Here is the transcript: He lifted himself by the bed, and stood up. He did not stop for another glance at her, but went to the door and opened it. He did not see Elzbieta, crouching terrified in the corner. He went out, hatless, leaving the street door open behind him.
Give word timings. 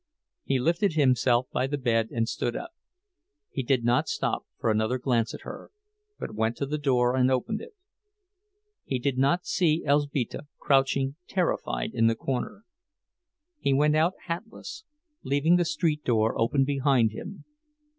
He 0.43 0.57
lifted 0.57 0.93
himself 0.93 1.45
by 1.51 1.67
the 1.67 1.77
bed, 1.77 2.09
and 2.09 2.27
stood 2.27 2.55
up. 2.55 2.71
He 3.51 3.61
did 3.61 3.83
not 3.83 4.07
stop 4.09 4.47
for 4.59 4.71
another 4.71 4.97
glance 4.97 5.31
at 5.35 5.41
her, 5.41 5.69
but 6.17 6.33
went 6.33 6.57
to 6.57 6.65
the 6.65 6.79
door 6.79 7.15
and 7.15 7.29
opened 7.29 7.61
it. 7.61 7.75
He 8.83 8.97
did 8.97 9.19
not 9.19 9.45
see 9.45 9.83
Elzbieta, 9.85 10.47
crouching 10.57 11.17
terrified 11.27 11.91
in 11.93 12.07
the 12.07 12.15
corner. 12.15 12.65
He 13.59 13.73
went 13.75 13.95
out, 13.95 14.13
hatless, 14.25 14.85
leaving 15.21 15.57
the 15.57 15.63
street 15.65 16.03
door 16.03 16.33
open 16.35 16.63
behind 16.63 17.11
him. 17.11 17.45